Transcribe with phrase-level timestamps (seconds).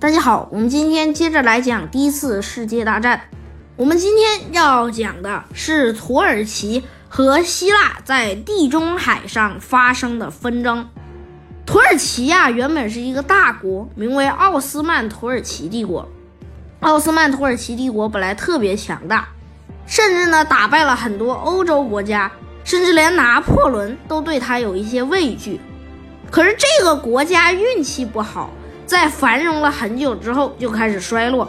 [0.00, 3.22] 大家好，我们今天接着来讲第一次世界大战。
[3.74, 10.88] 我们今天要讲的是土耳其和希腊在地中海上发生的纷争。
[11.66, 16.08] 土耳其呀，原本是一个大国，名为奥斯曼土耳其帝国。
[16.78, 19.28] 奥斯曼土耳其帝国本来特别强大，
[19.84, 22.30] 甚至呢打败了很多欧洲国家，
[22.62, 25.60] 甚至连拿破仑都对他有一些畏惧。
[26.30, 28.52] 可是这个国家运气不好，
[28.88, 31.46] 在繁荣了很久之后就开始衰落。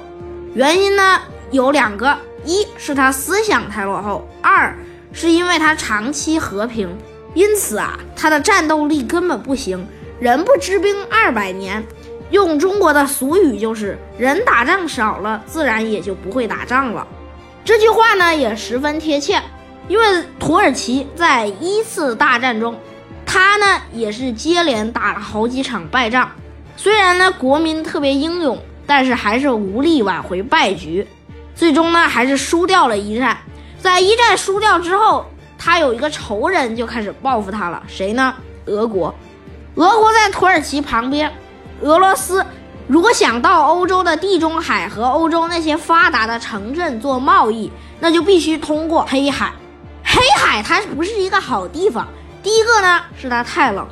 [0.54, 1.22] 原因呢
[1.52, 4.76] 有两个：一是他思想太落后；二
[5.14, 6.94] 是因为他长期和平，
[7.34, 9.88] 因此啊，他的战斗力根本不行。
[10.20, 11.82] 人不知兵二百年，
[12.30, 17.08] 用中国的俗语就是“人打仗少了，自然也就不会打仗了”。
[17.64, 19.42] 这句话呢也十分贴切，
[19.88, 22.78] 因为土耳其在一次大战中。
[23.26, 26.32] 他呢也是接连打了好几场败仗，
[26.82, 31.06] 虽然呢国民特别英勇，但是还是无力挽回败局，
[31.54, 33.38] 最终呢还是输掉了一战。
[33.82, 35.26] 在一战输掉之后，
[35.58, 38.34] 他有一个仇人就开始报复他了，谁呢？
[38.68, 39.14] 俄国。
[39.76, 41.30] 俄国在土耳其旁边，
[41.82, 42.46] 俄罗斯
[42.88, 49.52] 如果想到欧洲的地中海和欧洲那些发达的城镇做贸易，那就必须通过黑海。
[50.02, 52.08] 黑海它不是一个好地方。
[52.42, 53.86] 第一个呢是它太冷，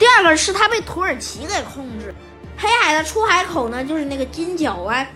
[0.00, 2.14] 第二个是它被土耳其给控制。
[2.56, 5.06] 黑海的出海口呢就是那个金角湾，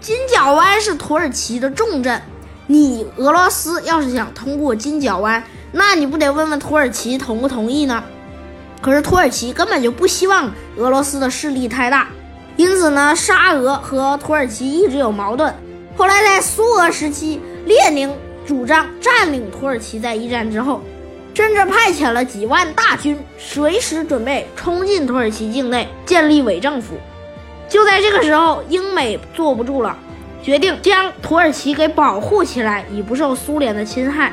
[0.00, 2.22] 金角湾是土耳其的重镇。
[2.68, 8.04] 你俄罗斯要是想通过金角湾，那你不得问问土耳其同不同意呢？
[8.80, 12.08] 可是土耳其根本就不希望俄罗斯的势力太大，
[12.56, 15.52] 因此呢，沙俄和土耳其一直有矛盾。
[15.96, 18.14] 后来在苏俄时期，列宁
[18.46, 20.80] 主张占领土耳其，在一战之后。
[21.38, 26.96] 甚至派遣了几万大军，随时准备冲进土耳其境内建立伪政府。
[27.68, 29.96] 就在这个时候，英美坐不住了，
[30.42, 34.32] 决定将土耳其给保护起来，以不受苏联的侵害。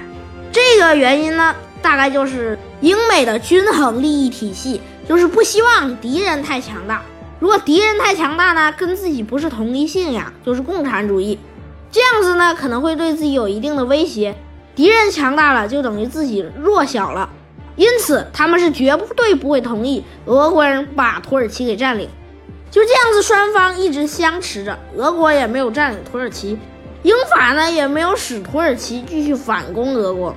[0.51, 7.03] 这个原因呢，大概就是英美的均衡利益体系，就是不希望敌人太强大。
[7.39, 11.37] 如果敌人太强大呢，跟自己不是同一信仰，就是共产主义，
[11.91, 14.35] 这样子呢，可能会对自己有一定的威胁。
[14.75, 17.29] 敌人强大了，就等于自己弱小了，
[17.77, 22.09] 因此他们是绝不对不会同意俄国人把土耳其给占领。
[22.69, 26.59] 就这样子，双方一直相持着，俄国也没有占领土耳其，
[27.03, 30.35] 英法呢也没有使土耳其继续反攻俄国，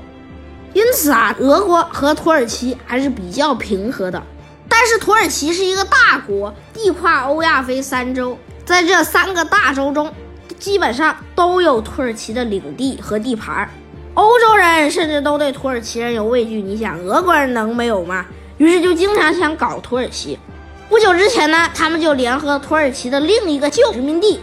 [0.72, 4.22] 因此啊，俄国和土耳其还是比较平和的。
[4.68, 10.12] 但是土耳其是一个大国，地跨欧亚非三洲，在这三个大洲中，
[10.60, 13.68] 基本上都有土耳其的领地和地盘儿。
[14.18, 18.26] 欧洲人甚至都对土耳其人有畏惧，你想俄国人能没有吗？
[18.56, 20.36] 于是就经常想搞土耳其。
[20.88, 24.40] 不久之前呢，他们就联合土耳其的另一个旧殖民地，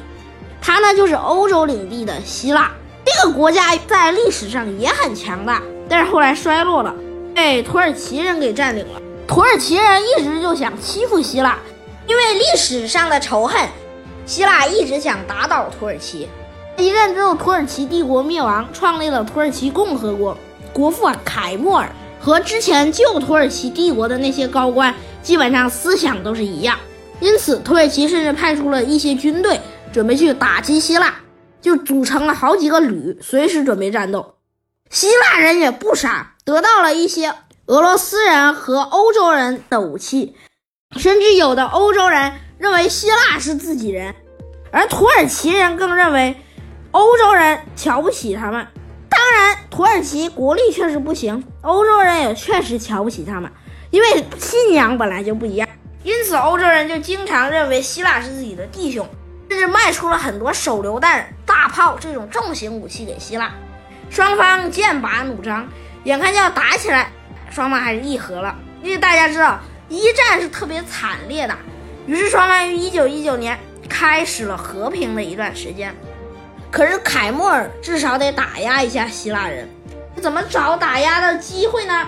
[0.62, 2.72] 它呢就是欧洲领地的希腊。
[3.04, 6.96] 这个国家在历史上也很强大，但是后来衰落了，
[7.34, 9.02] 被土耳其人给占领了。
[9.28, 11.58] 土耳其人一直就想欺负希腊，
[12.08, 13.68] 因为历史上的仇恨，
[14.26, 16.30] 希腊一直想打倒土耳其。
[16.78, 20.38] 一战之后，土耳其帝国灭亡，创立了土耳其共和国。
[20.74, 24.94] 国父凯末尔和之前旧土耳其帝国的那些高官，
[25.24, 26.78] 基本上思想都是一样。
[27.22, 29.62] 因此，土耳其甚至派出了一些军队，
[29.94, 31.16] 准备去打击希腊，
[31.62, 34.36] 就组成了好几个旅，随时准备战斗。
[34.90, 37.34] 希腊人也不傻，得到了一些
[37.68, 40.36] 俄罗斯人和欧洲人的武器，
[40.98, 44.14] 甚至有的欧洲人认为希腊是自己人，
[44.72, 46.36] 而土耳其人更认为。
[46.96, 48.66] 欧洲人瞧不起他们，
[49.10, 53.52] 当然，土耳其国力确实不行，欧洲人也确实瞧不起他们，
[53.90, 55.68] 因为信仰本来就不一样。
[56.04, 59.06] 因此，欧洲人就经常认为希腊是自己的弟兄，
[59.50, 63.52] 甚至卖出了很多手榴弹、大炮这种重型武器给希腊。
[64.10, 65.68] 双方剑拔弩张，
[66.06, 67.12] 眼看就要打起来，
[67.50, 68.56] 双方还是议和了。
[68.82, 69.60] 因为大家知道
[69.90, 71.54] 一战是特别惨烈的，
[72.08, 73.60] 于是双方于一九一九年
[73.90, 75.94] 开始了和平的一段时间。
[76.76, 79.66] 可是凯末尔至少得打压一下希腊人，
[80.22, 82.06] 怎么找打压的机会呢？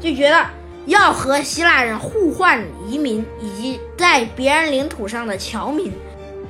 [0.00, 0.46] 就觉得
[0.84, 5.92] 要和希腊人互换移民以及在别人领土上的侨民。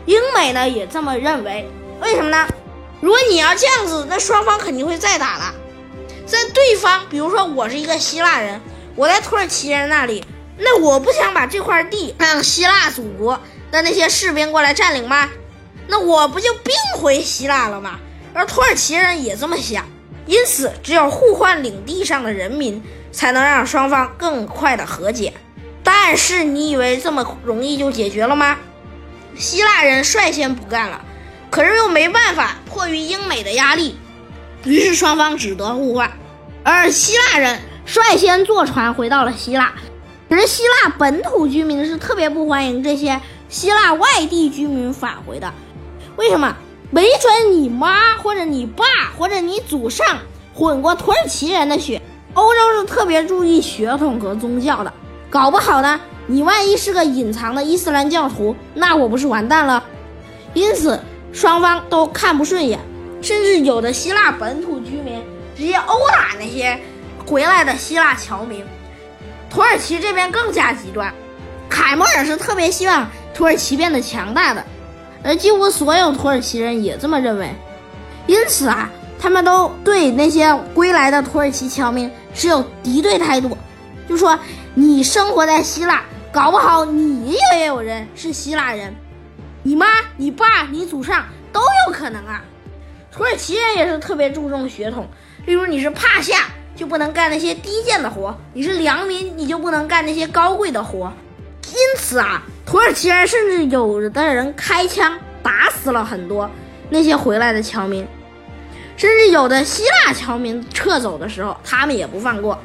[0.04, 1.66] 英美呢也这么认为，
[2.02, 2.46] 为什么呢？
[3.00, 5.54] 如果你要这样子，那双方肯定会再打了。
[6.26, 8.60] 在对方，比如说我是一个希腊人，
[8.94, 10.22] 我在土耳其人那里，
[10.58, 15.30] 那我不想把这块地让希腊祖国的那些士兵过来占领吗？
[15.88, 17.98] 那我不就并回希腊了吗？
[18.34, 19.84] 而土耳其人也这么想，
[20.26, 25.32] 因此只有互换领地上的人民，才能让双方更快的和解。
[25.82, 28.58] 但是你以为这么容易就解决了吗？
[29.38, 31.00] 希腊人率先不干了，
[31.50, 33.96] 可是又没办法，迫于英美的压力，
[34.64, 36.10] 于是双方只得互换。
[36.62, 39.72] 而希腊人率先坐船回到了希腊，
[40.28, 45.54] 可是希腊本土居民是特别不欢迎这些希腊外地居民返回的。
[46.16, 46.56] 为什么？
[46.90, 48.84] 没准你妈或者你爸
[49.18, 50.06] 或者你祖上
[50.54, 52.00] 混过土耳其人的血。
[52.34, 54.92] 欧洲是特别注意血统和宗教的，
[55.28, 59.82] 搞不好呢，你万一是个隐藏的伊斯兰教徒，那我不是完蛋了？
[60.54, 61.00] 因此
[61.32, 62.78] 双方都看不顺眼，
[63.20, 65.22] 甚至有的希腊本土居民
[65.56, 66.78] 直接殴打那些
[67.26, 68.64] 回来的希腊侨民。
[69.50, 71.12] 土耳其这边更加极端，
[71.68, 74.64] 凯末尔是特别希望土耳其变得强大的。
[75.26, 77.52] 而几乎所有土耳其人也这么认为，
[78.28, 78.88] 因此啊，
[79.19, 83.58] 他们都对那些归来的土耳其侨民持有敌对态度，
[84.08, 84.38] 就说
[84.75, 88.94] 你生活在希腊，搞不好你也有人是希腊人，
[89.64, 89.87] 你妈、
[90.17, 92.44] 你爸、你祖上都有可能啊。
[93.11, 95.08] 土耳其人也是特别注重血统，
[95.44, 96.44] 例如你是帕夏
[96.76, 101.12] 就不能干那些低贱的活，你是良民你就不能干那些高贵的活，
[101.69, 102.44] 因此啊。
[102.66, 106.50] 土耳其人甚至有的人开枪打死了很多
[106.90, 108.04] 那些回来的侨民，
[108.96, 112.58] 甚至有的希腊侨民撤走的时候，他们也不放过。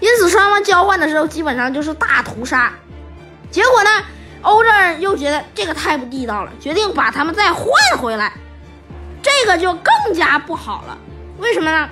[0.00, 2.72] 因此，双方交换的时候基本上就是大屠杀。
[3.50, 3.90] 结果呢，
[4.40, 7.66] 欧洲人又觉得这个太不地道了，决定把他们再换
[7.98, 8.32] 回来。
[9.22, 10.96] 这个就更加不好了。
[11.38, 11.88] 为什么呢？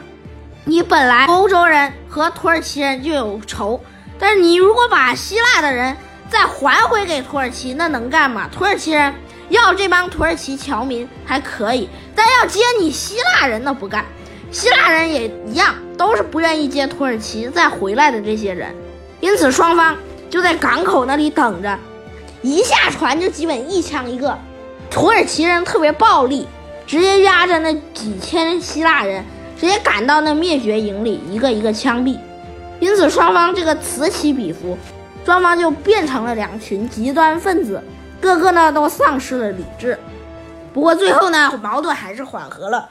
[0.64, 3.78] 你本来欧洲人和土耳其人就有仇，
[4.18, 5.94] 但是你如果把希腊的人。
[6.32, 8.48] 再还回给土耳其，那能干吗？
[8.50, 9.12] 土耳其人
[9.50, 14.02] 要这帮土耳其侨民还可以，但要接你希腊人那不干。
[14.50, 18.74] 希腊人也一样，都是不愿意接土耳其再回来的这些人。
[19.20, 19.94] 因此，双方
[20.30, 21.78] 就在港口那里等着，
[22.40, 24.36] 一下船就基本一枪一个。
[24.90, 26.48] 土耳其人特别暴力，
[26.86, 29.22] 直接压着那几千希腊人，
[29.60, 32.18] 直接赶到那灭绝营里，一个一个枪毙。
[32.80, 34.78] 因此，双方这个此起彼伏。
[35.24, 37.82] 双方就变成了两群极端分子，
[38.20, 39.98] 各个呢都丧失了理智。
[40.74, 42.88] 不过最后呢，矛盾还是缓和了。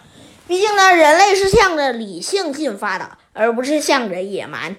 [0.47, 4.75] 毕竟呢，人类是向着理性进发的，而不是向着野蛮。